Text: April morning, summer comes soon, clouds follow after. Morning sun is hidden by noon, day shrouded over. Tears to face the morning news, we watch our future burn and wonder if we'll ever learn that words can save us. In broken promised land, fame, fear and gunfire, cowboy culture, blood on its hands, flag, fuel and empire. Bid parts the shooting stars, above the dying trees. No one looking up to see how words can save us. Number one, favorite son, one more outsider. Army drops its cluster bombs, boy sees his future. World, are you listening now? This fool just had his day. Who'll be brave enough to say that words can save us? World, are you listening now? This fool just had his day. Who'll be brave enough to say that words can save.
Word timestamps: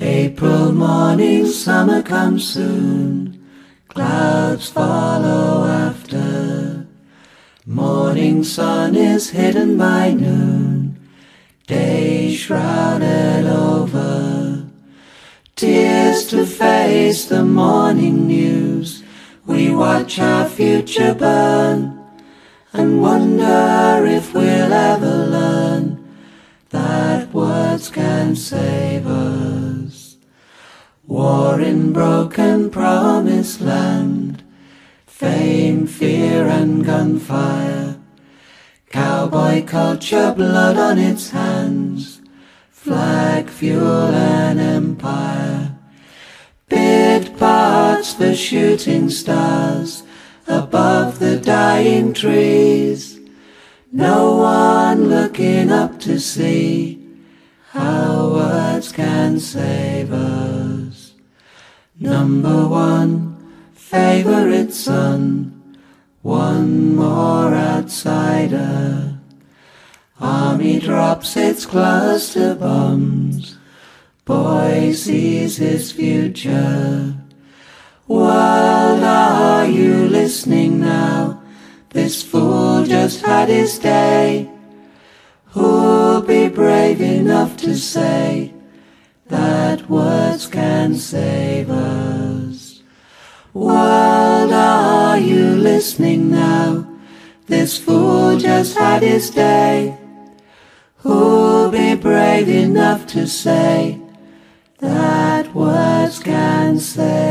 April 0.00 0.72
morning, 0.72 1.46
summer 1.46 2.02
comes 2.02 2.48
soon, 2.48 3.46
clouds 3.88 4.70
follow 4.70 5.66
after. 5.66 6.86
Morning 7.66 8.42
sun 8.42 8.96
is 8.96 9.30
hidden 9.30 9.76
by 9.76 10.12
noon, 10.12 10.98
day 11.66 12.34
shrouded 12.34 13.46
over. 13.46 14.66
Tears 15.56 16.26
to 16.28 16.46
face 16.46 17.26
the 17.26 17.44
morning 17.44 18.26
news, 18.26 19.02
we 19.44 19.74
watch 19.74 20.18
our 20.18 20.48
future 20.48 21.14
burn 21.14 22.02
and 22.72 23.02
wonder 23.02 24.06
if 24.06 24.32
we'll 24.32 24.72
ever 24.72 25.26
learn 25.26 26.02
that 26.70 27.30
words 27.34 27.90
can 27.90 28.34
save 28.34 29.06
us. 29.06 29.51
In 31.60 31.92
broken 31.92 32.70
promised 32.70 33.60
land, 33.60 34.42
fame, 35.06 35.86
fear 35.86 36.48
and 36.48 36.84
gunfire, 36.84 37.98
cowboy 38.90 39.64
culture, 39.64 40.34
blood 40.36 40.76
on 40.76 40.98
its 40.98 41.30
hands, 41.30 42.20
flag, 42.70 43.48
fuel 43.48 44.12
and 44.12 44.58
empire. 44.58 45.76
Bid 46.68 47.38
parts 47.38 48.14
the 48.14 48.34
shooting 48.34 49.08
stars, 49.08 50.02
above 50.48 51.20
the 51.20 51.38
dying 51.38 52.12
trees. 52.12 53.20
No 53.92 54.36
one 54.36 55.08
looking 55.08 55.70
up 55.70 56.00
to 56.00 56.18
see 56.18 57.06
how 57.70 58.30
words 58.34 58.90
can 58.90 59.38
save 59.38 60.12
us. 60.12 60.41
Number 62.00 62.66
one, 62.66 63.36
favorite 63.74 64.72
son, 64.72 65.76
one 66.22 66.96
more 66.96 67.52
outsider. 67.52 69.18
Army 70.18 70.80
drops 70.80 71.36
its 71.36 71.66
cluster 71.66 72.54
bombs, 72.54 73.58
boy 74.24 74.92
sees 74.92 75.58
his 75.58 75.92
future. 75.92 77.14
World, 78.08 79.02
are 79.02 79.66
you 79.66 80.08
listening 80.08 80.80
now? 80.80 81.42
This 81.90 82.22
fool 82.22 82.84
just 82.84 83.20
had 83.20 83.50
his 83.50 83.78
day. 83.78 84.50
Who'll 85.48 86.22
be 86.22 86.48
brave 86.48 87.02
enough 87.02 87.58
to 87.58 87.76
say 87.76 88.31
that 89.26 89.88
words 89.88 90.46
can 90.46 90.94
save 90.94 91.70
us? 91.70 92.82
World, 93.54 94.52
are 94.52 95.18
you 95.18 95.56
listening 95.56 96.30
now? 96.30 96.86
This 97.46 97.78
fool 97.78 98.38
just 98.38 98.76
had 98.76 99.02
his 99.02 99.30
day. 99.30 99.98
Who'll 100.98 101.70
be 101.70 101.94
brave 101.96 102.48
enough 102.48 103.06
to 103.08 103.26
say 103.26 104.00
that 104.78 105.54
words 105.54 106.18
can 106.18 106.78
save. 106.78 107.21